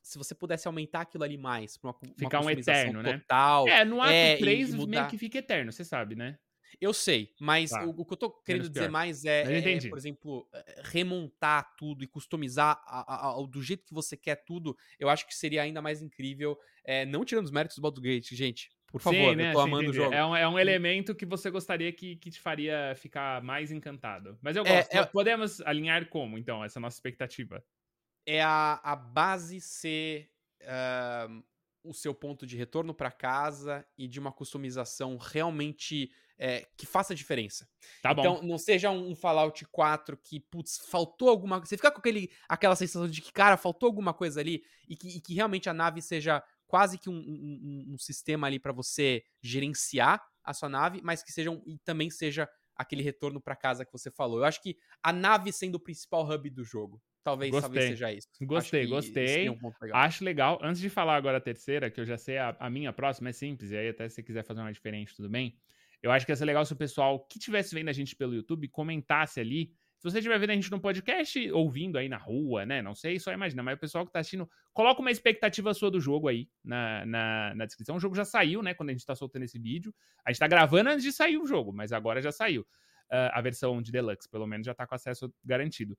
se 0.01 0.17
você 0.17 0.35
pudesse 0.35 0.67
aumentar 0.67 1.01
aquilo 1.01 1.23
ali 1.23 1.37
mais, 1.37 1.77
pra 1.77 1.91
uma, 1.91 1.99
Ficar 2.17 2.39
uma 2.39 2.47
um 2.47 2.49
eterno, 2.49 3.01
né? 3.01 3.19
total. 3.19 3.67
É, 3.67 3.85
no 3.85 4.01
ato 4.01 4.11
é, 4.11 4.35
3 4.37 4.73
mudar... 4.73 4.87
meio 4.89 5.07
que 5.07 5.17
fica 5.17 5.37
eterno, 5.37 5.71
você 5.71 5.85
sabe, 5.85 6.15
né? 6.15 6.37
Eu 6.79 6.93
sei, 6.93 7.33
mas 7.39 7.71
tá. 7.71 7.85
o, 7.85 7.89
o, 7.89 8.05
que 8.05 8.13
eu 8.13 8.17
tô 8.17 8.29
querendo 8.29 8.69
dizer 8.69 8.89
mais 8.89 9.25
é, 9.25 9.75
é, 9.75 9.89
por 9.89 9.97
exemplo, 9.97 10.47
é, 10.53 10.81
remontar 10.83 11.75
tudo 11.75 12.03
e 12.03 12.07
customizar 12.07 12.81
a, 12.85 13.29
a, 13.29 13.29
a, 13.29 13.47
do 13.47 13.61
jeito 13.61 13.85
que 13.85 13.93
você 13.93 14.15
quer 14.15 14.43
tudo, 14.45 14.77
eu 14.99 15.09
acho 15.09 15.27
que 15.27 15.35
seria 15.35 15.63
ainda 15.63 15.81
mais 15.81 16.01
incrível. 16.01 16.57
É, 16.83 17.05
não 17.05 17.25
tirando 17.25 17.45
os 17.45 17.51
méritos 17.51 17.77
do 17.77 17.81
Baldur's 17.81 18.03
Gate, 18.03 18.33
gente. 18.33 18.69
Por 18.91 18.99
favor, 18.99 19.31
Sim, 19.31 19.35
né? 19.37 19.49
eu 19.49 19.53
tô 19.53 19.59
amando 19.61 19.89
o 19.89 19.93
jogo. 19.93 20.13
É 20.13 20.25
um, 20.25 20.35
é 20.35 20.47
um 20.47 20.59
elemento 20.59 21.15
que 21.15 21.25
você 21.25 21.49
gostaria 21.49 21.91
que, 21.93 22.17
que 22.17 22.29
te 22.29 22.41
faria 22.41 22.93
ficar 22.97 23.41
mais 23.41 23.71
encantado. 23.71 24.37
Mas 24.41 24.57
eu 24.57 24.65
é, 24.65 24.77
gosto. 24.77 24.93
É, 24.93 25.05
Podemos 25.05 25.61
alinhar 25.61 26.09
como, 26.09 26.37
então, 26.37 26.63
essa 26.63 26.79
nossa 26.79 26.97
expectativa? 26.97 27.63
É 28.25 28.41
a, 28.41 28.81
a 28.83 28.95
base 28.95 29.61
ser 29.61 30.29
uh, 30.63 31.41
o 31.83 31.93
seu 31.93 32.13
ponto 32.13 32.45
de 32.45 32.57
retorno 32.57 32.93
para 32.93 33.11
casa 33.11 33.85
e 33.97 34.07
de 34.07 34.19
uma 34.19 34.31
customização 34.31 35.17
realmente 35.17 36.11
é, 36.37 36.67
que 36.77 36.85
faça 36.85 37.15
diferença. 37.15 37.67
Tá 38.01 38.11
então, 38.11 38.41
não 38.41 38.57
seja 38.57 38.89
um 38.89 39.15
Fallout 39.15 39.65
4 39.71 40.17
que, 40.17 40.39
putz, 40.39 40.77
faltou 40.89 41.29
alguma 41.29 41.57
coisa. 41.57 41.69
Você 41.69 41.77
fica 41.77 41.91
com 41.91 41.99
aquele, 41.99 42.31
aquela 42.47 42.75
sensação 42.75 43.07
de 43.07 43.21
que, 43.21 43.31
cara, 43.31 43.57
faltou 43.57 43.87
alguma 43.87 44.13
coisa 44.13 44.39
ali 44.39 44.63
e 44.87 44.95
que, 44.95 45.17
e 45.17 45.21
que 45.21 45.33
realmente 45.33 45.69
a 45.69 45.73
nave 45.73 46.01
seja 46.01 46.43
quase 46.67 46.97
que 46.97 47.09
um, 47.09 47.13
um, 47.13 47.93
um 47.93 47.97
sistema 47.97 48.47
ali 48.47 48.59
para 48.59 48.71
você 48.71 49.23
gerenciar 49.41 50.23
a 50.43 50.53
sua 50.53 50.69
nave, 50.69 51.01
mas 51.03 51.21
que 51.21 51.31
seja 51.31 51.51
um, 51.51 51.61
e 51.65 51.77
também 51.79 52.09
seja 52.09 52.49
aquele 52.75 53.03
retorno 53.03 53.41
para 53.41 53.55
casa 53.55 53.85
que 53.85 53.91
você 53.91 54.09
falou. 54.09 54.39
Eu 54.39 54.45
acho 54.45 54.61
que 54.61 54.77
a 55.03 55.11
nave 55.13 55.51
sendo 55.51 55.75
o 55.75 55.79
principal 55.79 56.27
hub 56.27 56.49
do 56.49 56.63
jogo. 56.63 57.01
Talvez, 57.23 57.51
gostei. 57.51 57.69
talvez 57.69 57.89
seja 57.89 58.11
isso. 58.11 58.27
Gostei, 58.41 58.87
gostei. 58.87 59.49
Um 59.49 59.59
legal. 59.81 60.01
Acho 60.01 60.23
legal. 60.23 60.59
Antes 60.61 60.81
de 60.81 60.89
falar 60.89 61.15
agora 61.15 61.37
a 61.37 61.41
terceira, 61.41 61.91
que 61.91 62.01
eu 62.01 62.05
já 62.05 62.17
sei 62.17 62.37
a, 62.37 62.55
a 62.59 62.69
minha 62.69 62.91
próxima, 62.91 63.29
é 63.29 63.33
simples, 63.33 63.71
e 63.71 63.77
aí 63.77 63.89
até 63.89 64.09
se 64.09 64.15
você 64.15 64.23
quiser 64.23 64.43
fazer 64.43 64.61
uma 64.61 64.73
diferente, 64.73 65.15
tudo 65.15 65.29
bem. 65.29 65.55
Eu 66.01 66.11
acho 66.11 66.25
que 66.25 66.31
ia 66.31 66.35
ser 66.35 66.45
legal 66.45 66.65
se 66.65 66.73
o 66.73 66.75
pessoal 66.75 67.19
que 67.27 67.37
estivesse 67.37 67.75
vendo 67.75 67.89
a 67.89 67.93
gente 67.93 68.15
pelo 68.15 68.33
YouTube 68.33 68.67
comentasse 68.69 69.39
ali. 69.39 69.71
Se 69.99 70.09
você 70.09 70.17
estiver 70.17 70.39
vendo 70.39 70.49
a 70.49 70.55
gente 70.55 70.71
no 70.71 70.79
podcast, 70.79 71.51
ouvindo 71.51 71.95
aí 71.95 72.09
na 72.09 72.17
rua, 72.17 72.65
né? 72.65 72.81
Não 72.81 72.95
sei, 72.95 73.19
só 73.19 73.31
imagina. 73.31 73.61
Mas 73.61 73.75
o 73.75 73.79
pessoal 73.79 74.03
que 74.03 74.11
tá 74.11 74.19
assistindo, 74.19 74.49
coloca 74.73 74.99
uma 74.99 75.11
expectativa 75.11 75.71
sua 75.75 75.91
do 75.91 76.01
jogo 76.01 76.27
aí 76.27 76.49
na, 76.63 77.05
na, 77.05 77.53
na 77.53 77.65
descrição. 77.65 77.97
O 77.97 77.99
jogo 77.99 78.15
já 78.15 78.25
saiu, 78.25 78.63
né? 78.63 78.73
Quando 78.73 78.89
a 78.89 78.93
gente 78.93 79.05
tá 79.05 79.13
soltando 79.13 79.43
esse 79.43 79.59
vídeo. 79.59 79.93
A 80.25 80.31
gente 80.31 80.39
tá 80.39 80.47
gravando 80.47 80.89
antes 80.89 81.03
de 81.03 81.11
sair 81.11 81.37
o 81.37 81.45
jogo, 81.45 81.71
mas 81.71 81.91
agora 81.91 82.19
já 82.19 82.31
saiu. 82.31 82.61
Uh, 83.11 83.29
a 83.33 83.41
versão 83.41 83.79
de 83.79 83.91
Deluxe, 83.91 84.27
pelo 84.27 84.47
menos, 84.47 84.65
já 84.65 84.73
tá 84.73 84.87
com 84.87 84.95
acesso 84.95 85.31
garantido. 85.43 85.95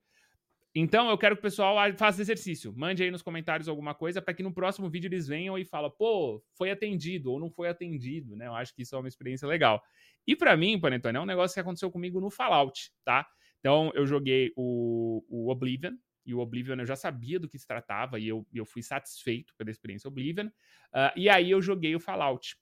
Então, 0.75 1.09
eu 1.09 1.17
quero 1.17 1.35
que 1.35 1.39
o 1.39 1.43
pessoal 1.43 1.75
faça 1.95 2.21
exercício. 2.21 2.73
Mande 2.75 3.03
aí 3.03 3.11
nos 3.11 3.21
comentários 3.21 3.69
alguma 3.69 3.93
coisa 3.93 4.21
para 4.21 4.33
que 4.33 4.41
no 4.41 4.51
próximo 4.51 4.89
vídeo 4.89 5.07
eles 5.07 5.27
venham 5.27 5.57
e 5.57 5.63
falem, 5.63 5.91
pô, 5.97 6.43
foi 6.57 6.71
atendido 6.71 7.31
ou 7.31 7.39
não 7.39 7.49
foi 7.49 7.69
atendido, 7.69 8.35
né? 8.35 8.47
Eu 8.47 8.55
acho 8.55 8.73
que 8.73 8.81
isso 8.81 8.95
é 8.95 8.99
uma 8.99 9.07
experiência 9.07 9.47
legal. 9.47 9.83
E 10.25 10.35
para 10.35 10.57
mim, 10.57 10.79
Panetone, 10.79 11.17
é 11.17 11.21
um 11.21 11.25
negócio 11.25 11.53
que 11.53 11.59
aconteceu 11.59 11.91
comigo 11.91 12.19
no 12.19 12.31
Fallout, 12.31 12.91
tá? 13.05 13.27
Então, 13.59 13.91
eu 13.93 14.05
joguei 14.07 14.51
o, 14.55 15.23
o 15.29 15.51
Oblivion, 15.51 15.93
e 16.25 16.33
o 16.33 16.39
Oblivion 16.39 16.77
eu 16.79 16.85
já 16.85 16.95
sabia 16.95 17.39
do 17.39 17.47
que 17.47 17.59
se 17.59 17.67
tratava, 17.67 18.19
e 18.19 18.27
eu, 18.27 18.45
eu 18.53 18.65
fui 18.65 18.81
satisfeito 18.81 19.53
pela 19.57 19.69
experiência 19.69 20.07
Oblivion. 20.07 20.47
Uh, 20.47 21.13
e 21.15 21.29
aí 21.29 21.51
eu 21.51 21.61
joguei 21.61 21.95
o 21.95 21.99
Fallout. 21.99 22.57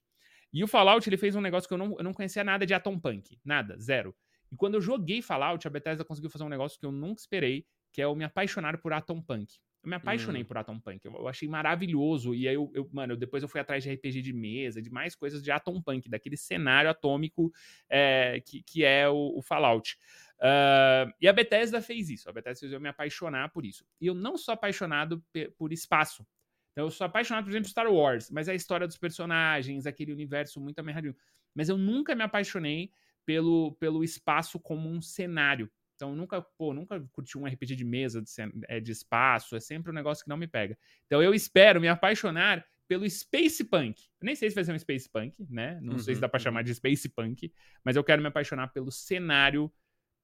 E 0.52 0.64
o 0.64 0.68
Fallout, 0.68 1.08
ele 1.08 1.18
fez 1.18 1.36
um 1.36 1.42
negócio 1.42 1.68
que 1.68 1.74
eu 1.74 1.78
não, 1.78 1.96
eu 1.98 2.04
não 2.04 2.14
conhecia 2.14 2.44
nada 2.44 2.66
de 2.66 2.74
Atom 2.74 3.00
Punk. 3.00 3.40
Nada, 3.46 3.78
zero. 3.80 4.14
E 4.52 4.56
quando 4.56 4.76
eu 4.76 4.82
joguei 4.82 5.22
Fallout, 5.22 5.66
a 5.66 5.70
Bethesda 5.70 6.04
conseguiu 6.04 6.30
fazer 6.30 6.44
um 6.44 6.50
negócio 6.50 6.78
que 6.78 6.86
eu 6.86 6.92
nunca 6.92 7.22
esperei, 7.22 7.66
que 7.92 8.02
é 8.02 8.06
eu 8.06 8.16
me 8.16 8.24
apaixonar 8.24 8.78
por 8.78 8.94
Atom 8.94 9.22
Punk. 9.22 9.56
Eu 9.84 9.90
me 9.90 9.96
apaixonei 9.96 10.44
hum. 10.44 10.46
por 10.46 10.58
Atom 10.58 10.80
Punk. 10.80 11.04
Eu, 11.04 11.14
eu, 11.14 11.28
achei 11.28 11.48
maravilhoso. 11.48 12.36
E 12.36 12.48
aí, 12.48 12.54
eu, 12.54 12.72
eu, 12.74 12.88
mano, 12.94 13.14
eu, 13.14 13.18
depois 13.18 13.42
eu 13.42 13.50
fui 13.50 13.60
atrás 13.60 13.84
de 13.84 13.92
RPG 13.92 14.22
de 14.22 14.32
mesa, 14.32 14.82
de 14.82 14.92
mais 14.92 15.16
coisas 15.16 15.42
de 15.42 15.50
Atom 15.50 15.82
Punk, 15.82 16.08
daquele 16.08 16.38
cenário 16.38 16.90
atômico 16.90 17.52
é, 17.90 18.42
que, 18.46 18.62
que 18.62 18.84
é 18.84 19.10
o, 19.10 19.38
o 19.38 19.42
Fallout. 19.42 19.98
Uh, 20.38 21.12
e 21.20 21.28
a 21.28 21.34
Bethesda 21.34 21.82
fez 21.82 22.10
isso. 22.10 22.30
A 22.30 22.34
Bethesda 22.34 22.60
fez 22.60 22.72
eu 22.72 22.80
me 22.80 22.90
apaixonar 22.90 23.50
por 23.50 23.66
isso. 23.66 23.84
E 24.00 24.06
eu 24.06 24.14
não 24.14 24.38
sou 24.38 24.54
apaixonado 24.54 25.24
por 25.58 25.74
espaço. 25.74 26.26
Então, 26.72 26.86
eu 26.86 26.92
sou 26.92 27.06
apaixonado, 27.06 27.46
por 27.46 27.50
exemplo, 27.50 27.66
por 27.66 27.72
Star 27.72 27.92
Wars, 27.92 28.30
mas 28.30 28.48
é 28.48 28.52
a 28.52 28.56
história 28.56 28.88
dos 28.88 28.98
personagens, 28.98 29.86
aquele 29.86 30.14
universo 30.14 30.62
muito 30.62 30.80
amarradinho. 30.80 31.16
Mas 31.54 31.70
eu 31.70 31.78
nunca 31.78 32.16
me 32.16 32.24
apaixonei 32.24 32.92
pelo, 33.26 33.74
pelo 33.74 34.04
espaço 34.04 34.60
como 34.60 34.90
um 34.90 35.02
cenário. 35.02 35.70
Então, 36.02 36.16
nunca, 36.16 36.42
pô, 36.42 36.74
nunca 36.74 37.00
curti 37.12 37.38
um 37.38 37.46
RPG 37.46 37.76
de 37.76 37.86
mesa, 37.86 38.24
de, 38.24 38.32
é, 38.68 38.80
de 38.80 38.92
espaço, 38.92 39.56
é 39.56 39.60
sempre 39.60 39.92
um 39.92 39.94
negócio 39.94 40.24
que 40.24 40.30
não 40.32 40.36
me 40.36 40.48
pega. 40.48 40.76
Então, 41.06 41.22
eu 41.22 41.32
espero 41.32 41.80
me 41.80 41.88
apaixonar 41.88 42.66
pelo 42.88 43.08
Space 43.08 43.64
Punk. 43.64 44.02
Eu 44.20 44.26
nem 44.26 44.36
sei 44.36 44.50
se 44.50 44.56
vai 44.56 44.64
ser 44.64 44.74
um 44.74 44.80
Space 44.80 45.08
Punk, 45.08 45.46
né? 45.48 45.80
Não 45.80 45.94
uhum, 45.94 46.00
sei 46.00 46.16
se 46.16 46.18
uhum, 46.18 46.22
dá 46.22 46.28
pra 46.28 46.40
uhum. 46.40 46.44
chamar 46.44 46.64
de 46.64 46.74
Space 46.74 47.08
Punk, 47.08 47.54
mas 47.84 47.96
eu 47.96 48.04
quero 48.04 48.20
me 48.20 48.28
apaixonar 48.28 48.70
pelo 48.70 48.92
cenário 48.92 49.72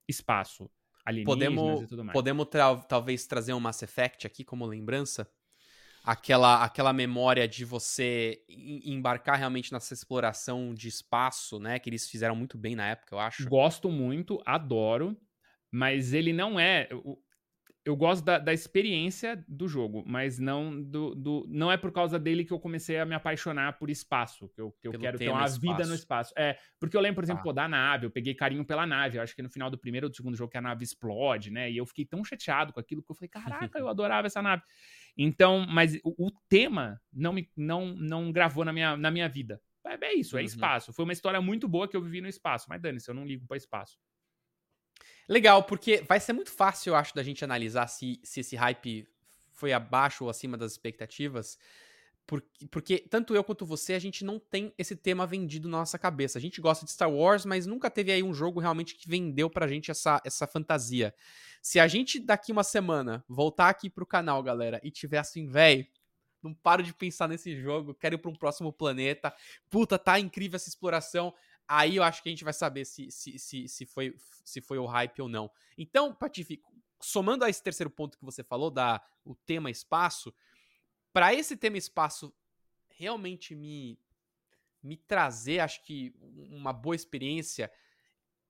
espaço. 0.07 0.67
Podemos, 1.23 1.83
e 1.83 1.87
tudo 1.87 2.03
mais. 2.03 2.11
podemos 2.11 2.47
tra 2.47 2.75
talvez 2.77 3.27
trazer 3.27 3.53
um 3.53 3.59
Mass 3.59 3.83
Effect 3.83 4.25
aqui 4.25 4.43
como 4.43 4.65
lembrança? 4.65 5.29
Aquela, 6.03 6.63
aquela 6.63 6.91
memória 6.91 7.47
de 7.47 7.63
você 7.63 8.41
embarcar 8.49 9.37
realmente 9.37 9.71
nessa 9.71 9.93
exploração 9.93 10.73
de 10.73 10.87
espaço, 10.87 11.59
né? 11.59 11.77
Que 11.77 11.89
eles 11.89 12.09
fizeram 12.09 12.35
muito 12.35 12.57
bem 12.57 12.75
na 12.75 12.87
época, 12.87 13.13
eu 13.13 13.19
acho. 13.19 13.47
Gosto 13.47 13.91
muito, 13.91 14.41
adoro. 14.43 15.15
Mas 15.71 16.13
ele 16.13 16.33
não 16.33 16.59
é. 16.59 16.87
Eu 17.87 17.95
gosto 17.95 18.25
da, 18.25 18.37
da 18.37 18.53
experiência 18.53 19.41
do 19.47 19.65
jogo, 19.65 20.03
mas 20.05 20.37
não 20.37 20.83
do, 20.83 21.15
do, 21.15 21.45
não 21.47 21.71
é 21.71 21.77
por 21.77 21.89
causa 21.89 22.19
dele 22.19 22.43
que 22.43 22.51
eu 22.51 22.59
comecei 22.59 22.99
a 22.99 23.05
me 23.05 23.15
apaixonar 23.15 23.79
por 23.79 23.89
espaço, 23.89 24.49
que 24.49 24.59
eu, 24.59 24.73
que 24.73 24.89
eu 24.89 24.91
quero 24.91 25.17
ter 25.17 25.29
uma 25.29 25.45
espaço. 25.45 25.61
vida 25.61 25.85
no 25.85 25.95
espaço. 25.95 26.33
É, 26.37 26.57
porque 26.81 26.97
eu 26.97 27.01
lembro, 27.01 27.15
por 27.15 27.23
exemplo, 27.23 27.39
ah. 27.39 27.43
pô, 27.45 27.53
da 27.53 27.65
nave, 27.65 28.05
eu 28.05 28.11
peguei 28.11 28.33
carinho 28.35 28.65
pela 28.65 28.85
nave, 28.85 29.17
eu 29.17 29.21
acho 29.21 29.33
que 29.33 29.41
no 29.41 29.49
final 29.49 29.69
do 29.69 29.77
primeiro 29.77 30.07
ou 30.07 30.09
do 30.09 30.15
segundo 30.17 30.35
jogo 30.35 30.51
que 30.51 30.57
a 30.57 30.61
nave 30.61 30.83
explode, 30.83 31.49
né? 31.49 31.71
E 31.71 31.77
eu 31.77 31.85
fiquei 31.85 32.03
tão 32.03 32.21
chateado 32.25 32.73
com 32.73 32.79
aquilo 32.81 33.01
que 33.01 33.09
eu 33.09 33.15
falei, 33.15 33.29
caraca, 33.29 33.79
eu 33.79 33.87
adorava 33.87 34.27
essa 34.27 34.41
nave. 34.41 34.63
Então, 35.17 35.65
mas 35.65 35.95
o, 36.03 36.27
o, 36.27 36.31
tema 36.49 36.99
não 37.13 37.31
me 37.31 37.49
não, 37.55 37.95
não 37.95 38.33
gravou 38.33 38.65
na 38.65 38.73
minha, 38.73 38.97
na 38.97 39.09
minha 39.09 39.29
vida. 39.29 39.61
É, 39.85 40.07
é 40.07 40.13
isso, 40.13 40.37
é 40.37 40.41
uhum. 40.41 40.45
espaço. 40.45 40.91
Foi 40.91 41.05
uma 41.05 41.13
história 41.13 41.39
muito 41.39 41.69
boa 41.69 41.87
que 41.87 41.95
eu 41.95 42.01
vivi 42.01 42.19
no 42.19 42.27
espaço, 42.27 42.65
mas 42.67 42.81
dane-se, 42.81 43.09
eu 43.09 43.15
não 43.15 43.25
ligo 43.25 43.47
para 43.47 43.55
espaço. 43.55 43.97
Legal, 45.27 45.63
porque 45.63 46.03
vai 46.07 46.19
ser 46.19 46.33
muito 46.33 46.51
fácil, 46.51 46.91
eu 46.91 46.95
acho, 46.95 47.13
da 47.13 47.23
gente 47.23 47.43
analisar 47.43 47.87
se, 47.87 48.19
se 48.23 48.39
esse 48.39 48.55
hype 48.55 49.07
foi 49.51 49.73
abaixo 49.73 50.23
ou 50.23 50.29
acima 50.29 50.55
das 50.57 50.71
expectativas. 50.71 51.57
Porque, 52.25 52.67
porque 52.67 52.97
tanto 52.99 53.33
eu 53.33 53.43
quanto 53.43 53.65
você, 53.65 53.93
a 53.93 53.99
gente 53.99 54.23
não 54.23 54.37
tem 54.37 54.73
esse 54.77 54.95
tema 54.95 55.25
vendido 55.25 55.67
na 55.67 55.79
nossa 55.79 55.97
cabeça. 55.97 56.37
A 56.37 56.41
gente 56.41 56.61
gosta 56.61 56.85
de 56.85 56.91
Star 56.91 57.09
Wars, 57.09 57.45
mas 57.45 57.65
nunca 57.65 57.89
teve 57.89 58.11
aí 58.11 58.21
um 58.21 58.33
jogo 58.33 58.59
realmente 58.59 58.95
que 58.95 59.09
vendeu 59.09 59.49
pra 59.49 59.67
gente 59.67 59.89
essa, 59.89 60.21
essa 60.25 60.45
fantasia. 60.45 61.13
Se 61.61 61.79
a 61.79 61.87
gente 61.87 62.19
daqui 62.19 62.51
uma 62.51 62.63
semana 62.63 63.23
voltar 63.27 63.69
aqui 63.69 63.89
pro 63.89 64.05
canal, 64.05 64.43
galera, 64.43 64.79
e 64.83 64.91
tiver 64.91 65.19
assim, 65.19 65.47
velho, 65.47 65.85
não 66.43 66.53
paro 66.53 66.83
de 66.83 66.93
pensar 66.93 67.27
nesse 67.27 67.59
jogo, 67.59 67.93
quero 67.93 68.15
ir 68.15 68.17
pra 68.17 68.29
um 68.29 68.35
próximo 68.35 68.71
planeta, 68.71 69.33
puta, 69.69 69.97
tá 69.97 70.19
incrível 70.19 70.57
essa 70.57 70.69
exploração. 70.69 71.33
Aí 71.67 71.97
eu 71.97 72.03
acho 72.03 72.23
que 72.23 72.29
a 72.29 72.31
gente 72.31 72.43
vai 72.43 72.53
saber 72.53 72.85
se, 72.85 73.11
se, 73.11 73.37
se, 73.37 73.67
se, 73.67 73.85
foi, 73.85 74.15
se 74.45 74.61
foi 74.61 74.77
o 74.77 74.85
hype 74.85 75.21
ou 75.21 75.27
não. 75.27 75.51
Então, 75.77 76.13
Patife, 76.13 76.61
somando 77.01 77.43
a 77.43 77.49
esse 77.49 77.61
terceiro 77.61 77.89
ponto 77.89 78.17
que 78.17 78.25
você 78.25 78.43
falou, 78.43 78.71
da 78.71 79.01
o 79.25 79.35
tema 79.35 79.69
espaço, 79.69 80.33
para 81.11 81.33
esse 81.33 81.57
tema 81.57 81.77
espaço 81.77 82.33
realmente 82.89 83.53
me, 83.53 83.99
me 84.81 84.97
trazer, 84.97 85.59
acho 85.59 85.83
que 85.83 86.13
uma 86.19 86.71
boa 86.71 86.95
experiência, 86.95 87.71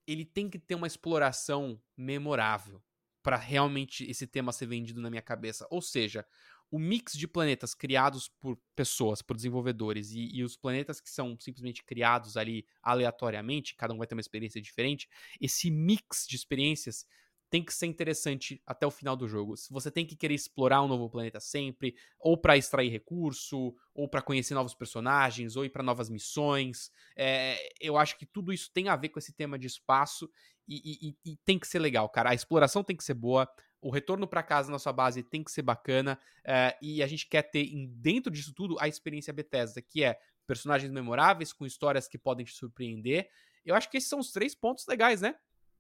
ele 0.05 0.23
tem 0.23 0.49
que 0.49 0.59
ter 0.59 0.75
uma 0.75 0.87
exploração 0.87 1.81
memorável 1.95 2.81
para 3.21 3.35
realmente 3.35 4.09
esse 4.09 4.25
tema 4.25 4.53
ser 4.53 4.67
vendido 4.67 5.01
na 5.01 5.09
minha 5.09 5.21
cabeça. 5.21 5.67
Ou 5.69 5.81
seja, 5.81 6.25
o 6.69 6.77
mix 6.77 7.13
de 7.13 7.27
planetas 7.27 7.73
criados 7.73 8.29
por 8.39 8.57
pessoas, 8.75 9.21
por 9.21 9.35
desenvolvedores, 9.35 10.11
e, 10.11 10.29
e, 10.33 10.43
os 10.43 10.57
planetas 10.57 10.99
que 10.99 11.09
são 11.09 11.37
simplesmente 11.39 11.83
criados 11.83 12.35
ali 12.35 12.65
aleatoriamente, 12.83 13.75
cada 13.75 13.93
um 13.93 13.97
vai 13.97 14.07
ter 14.07 14.15
uma 14.15 14.21
experiência 14.21 14.61
diferente, 14.61 15.07
esse 15.39 15.71
mix 15.71 16.25
de 16.27 16.35
experiências 16.35 17.05
tem 17.49 17.63
que 17.63 17.73
ser 17.73 17.85
interessante 17.85 18.61
até 18.65 18.85
o 18.85 18.91
final 18.91 19.15
do 19.15 19.27
jogo. 19.27 19.55
Se 19.55 19.71
você 19.71 19.89
tem 19.89 20.05
que 20.05 20.15
querer 20.15 20.33
explorar 20.33 20.81
um 20.81 20.87
novo 20.87 21.09
planeta 21.09 21.39
sempre, 21.39 21.95
ou 22.19 22.37
para 22.37 22.57
extrair 22.57 22.89
recurso, 22.89 23.73
ou 23.93 24.07
para 24.07 24.21
conhecer 24.21 24.53
novos 24.53 24.73
personagens, 24.73 25.55
ou 25.55 25.63
ir 25.63 25.69
para 25.69 25.83
novas 25.83 26.09
missões, 26.09 26.91
é, 27.15 27.57
eu 27.79 27.97
acho 27.97 28.17
que 28.17 28.25
tudo 28.25 28.51
isso 28.51 28.69
tem 28.73 28.89
a 28.89 28.95
ver 28.95 29.09
com 29.09 29.19
esse 29.19 29.31
tema 29.31 29.57
de 29.57 29.67
espaço 29.67 30.29
e, 30.67 31.07
e, 31.07 31.31
e, 31.31 31.37
tem 31.45 31.57
que 31.57 31.67
ser 31.67 31.79
legal, 31.79 32.09
cara. 32.09 32.31
A 32.31 32.35
exploração 32.35 32.83
tem 32.83 32.95
que 32.95 33.03
ser 33.03 33.13
boa, 33.13 33.47
o 33.81 33.91
retorno 33.91 34.27
para 34.27 34.43
casa 34.43 34.71
na 34.71 34.79
sua 34.79 34.93
base 34.93 35.23
tem 35.23 35.43
que 35.43 35.51
ser 35.51 35.61
bacana 35.61 36.19
uh, 36.39 36.77
e 36.81 37.03
a 37.03 37.07
gente 37.07 37.27
quer 37.27 37.43
ter 37.43 37.69
dentro 37.87 38.31
disso 38.31 38.53
tudo 38.53 38.75
a 38.79 38.87
experiência 38.87 39.33
Bethesda, 39.33 39.81
que 39.81 40.03
é 40.03 40.19
personagens 40.45 40.91
memoráveis 40.91 41.53
com 41.53 41.65
histórias 41.65 42.07
que 42.07 42.17
podem 42.17 42.45
te 42.45 42.53
surpreender. 42.53 43.29
Eu 43.65 43.75
acho 43.75 43.89
que 43.89 43.97
esses 43.97 44.09
são 44.09 44.19
os 44.19 44.31
três 44.31 44.55
pontos 44.55 44.85
legais, 44.87 45.21
né? 45.21 45.35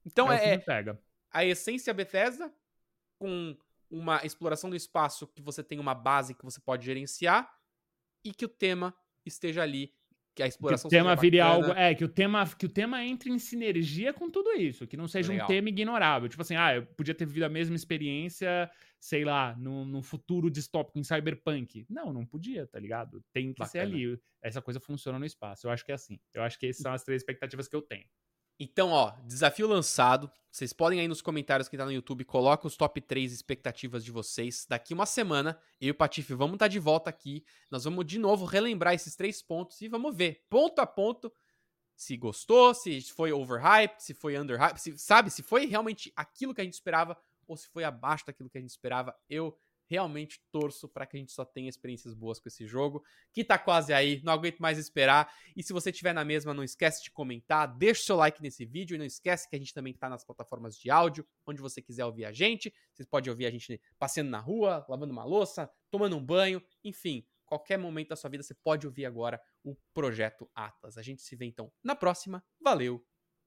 Então 0.05 0.31
é, 0.31 0.55
é 0.55 0.97
a 1.31 1.45
essência 1.45 1.93
Bethesda 1.93 2.53
com 3.17 3.57
uma 3.89 4.23
exploração 4.25 4.69
do 4.69 4.75
espaço 4.75 5.27
que 5.27 5.41
você 5.41 5.63
tem 5.63 5.79
uma 5.79 5.95
base 5.95 6.33
que 6.33 6.43
você 6.43 6.59
pode 6.59 6.85
gerenciar 6.85 7.51
e 8.23 8.33
que 8.33 8.45
o 8.45 8.49
tema 8.49 8.93
esteja 9.25 9.63
ali 9.63 9.93
que 10.37 10.43
a 10.43 10.47
exploração 10.47 10.87
que 10.87 10.95
o 10.95 10.99
tema 10.99 11.15
vire 11.15 11.39
algo 11.39 11.71
é 11.71 11.95
que 11.95 12.05
o 12.05 12.07
tema 12.07 12.47
que 12.47 12.67
o 12.67 12.69
tema 12.69 13.03
entre 13.03 13.31
em 13.31 13.39
sinergia 13.39 14.13
com 14.13 14.29
tudo 14.29 14.51
isso 14.51 14.85
que 14.85 14.95
não 14.95 15.07
seja 15.07 15.31
Legal. 15.31 15.45
um 15.45 15.47
tema 15.47 15.69
ignorável. 15.69 16.29
Tipo 16.29 16.43
assim 16.43 16.55
ah 16.55 16.75
eu 16.75 16.85
podia 16.85 17.15
ter 17.15 17.25
vivido 17.25 17.43
a 17.43 17.49
mesma 17.49 17.75
experiência 17.75 18.69
sei 18.99 19.25
lá 19.25 19.55
no, 19.57 19.83
no 19.83 20.03
futuro 20.03 20.49
distópico 20.51 20.99
em 20.99 21.03
cyberpunk. 21.03 21.87
Não 21.89 22.13
não 22.13 22.23
podia 22.23 22.67
tá 22.67 22.79
ligado? 22.79 23.23
Tem 23.33 23.51
que 23.51 23.59
Bacana. 23.59 23.71
ser 23.71 23.79
ali. 23.79 24.19
Essa 24.41 24.61
coisa 24.61 24.79
funciona 24.79 25.17
no 25.17 25.25
espaço. 25.25 25.65
Eu 25.65 25.71
acho 25.71 25.83
que 25.83 25.91
é 25.91 25.95
assim. 25.95 26.19
Eu 26.31 26.43
acho 26.43 26.59
que 26.59 26.67
essas 26.67 26.83
são 26.83 26.93
as 26.93 27.03
três 27.03 27.21
expectativas 27.21 27.67
que 27.67 27.75
eu 27.75 27.81
tenho 27.81 28.05
então, 28.59 28.89
ó, 28.89 29.11
desafio 29.25 29.67
lançado. 29.67 30.31
Vocês 30.51 30.73
podem 30.73 30.99
aí 30.99 31.07
nos 31.07 31.21
comentários 31.21 31.69
que 31.69 31.77
tá 31.77 31.85
no 31.85 31.91
YouTube, 31.91 32.25
coloca 32.25 32.65
os 32.65 32.75
top 32.75 32.99
3 32.99 33.31
expectativas 33.31 34.03
de 34.03 34.11
vocês. 34.11 34.65
Daqui 34.67 34.93
uma 34.93 35.05
semana, 35.05 35.59
eu 35.79 35.89
e 35.89 35.91
o 35.91 35.95
Patife 35.95 36.33
vamos 36.33 36.55
estar 36.55 36.65
tá 36.65 36.69
de 36.69 36.79
volta 36.79 37.09
aqui. 37.09 37.45
Nós 37.69 37.83
vamos 37.83 38.05
de 38.05 38.17
novo 38.17 38.45
relembrar 38.45 38.93
esses 38.93 39.15
três 39.15 39.41
pontos 39.41 39.79
e 39.81 39.87
vamos 39.87 40.15
ver, 40.15 40.45
ponto 40.49 40.79
a 40.79 40.87
ponto, 40.87 41.31
se 41.95 42.17
gostou, 42.17 42.73
se 42.73 43.01
foi 43.01 43.31
overhyped, 43.31 44.01
se 44.03 44.13
foi 44.13 44.37
underhyped, 44.37 44.81
se, 44.81 44.97
sabe, 44.97 45.29
se 45.29 45.43
foi 45.43 45.65
realmente 45.65 46.11
aquilo 46.15 46.53
que 46.53 46.61
a 46.61 46.63
gente 46.63 46.73
esperava 46.73 47.15
ou 47.47 47.55
se 47.55 47.67
foi 47.67 47.83
abaixo 47.83 48.25
daquilo 48.25 48.49
que 48.49 48.57
a 48.57 48.61
gente 48.61 48.71
esperava. 48.71 49.15
Eu 49.29 49.55
realmente 49.89 50.41
torço 50.51 50.87
para 50.87 51.05
que 51.05 51.17
a 51.17 51.19
gente 51.19 51.31
só 51.31 51.45
tenha 51.45 51.69
experiências 51.69 52.13
boas 52.13 52.39
com 52.39 52.47
esse 52.47 52.67
jogo, 52.67 53.03
que 53.31 53.43
tá 53.43 53.57
quase 53.57 53.93
aí, 53.93 54.21
não 54.23 54.33
aguento 54.33 54.59
mais 54.59 54.77
esperar. 54.77 55.33
E 55.55 55.63
se 55.63 55.73
você 55.73 55.89
estiver 55.89 56.13
na 56.13 56.25
mesma, 56.25 56.53
não 56.53 56.63
esquece 56.63 57.03
de 57.03 57.11
comentar, 57.11 57.67
deixa 57.77 58.01
o 58.01 58.05
seu 58.05 58.15
like 58.15 58.41
nesse 58.41 58.65
vídeo 58.65 58.95
e 58.95 58.97
não 58.97 59.05
esquece 59.05 59.49
que 59.49 59.55
a 59.55 59.59
gente 59.59 59.73
também 59.73 59.93
tá 59.93 60.09
nas 60.09 60.23
plataformas 60.23 60.77
de 60.77 60.89
áudio, 60.89 61.25
onde 61.45 61.61
você 61.61 61.81
quiser 61.81 62.05
ouvir 62.05 62.25
a 62.25 62.31
gente. 62.31 62.73
Você 62.93 63.05
pode 63.05 63.29
ouvir 63.29 63.45
a 63.45 63.51
gente 63.51 63.81
passeando 63.97 64.29
na 64.29 64.39
rua, 64.39 64.85
lavando 64.89 65.13
uma 65.13 65.23
louça, 65.23 65.69
tomando 65.89 66.17
um 66.17 66.23
banho, 66.23 66.61
enfim, 66.83 67.25
qualquer 67.45 67.77
momento 67.77 68.09
da 68.09 68.15
sua 68.15 68.29
vida 68.29 68.43
você 68.43 68.53
pode 68.53 68.85
ouvir 68.85 69.05
agora 69.05 69.41
o 69.63 69.75
projeto 69.93 70.49
Atlas. 70.53 70.97
A 70.97 71.01
gente 71.01 71.21
se 71.21 71.35
vê 71.35 71.45
então 71.45 71.71
na 71.83 71.95
próxima. 71.95 72.43
Valeu. 72.61 73.03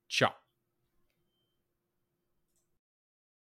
Tchau. 0.08 0.49